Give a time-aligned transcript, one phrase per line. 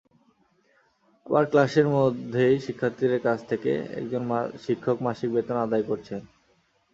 [1.25, 4.23] আবার ক্লাসের মধ্যেই শিক্ষার্থীদের কাছ থেকে একজন
[4.59, 6.19] শিক্ষক মাসিক বেতন আদায় করছেন।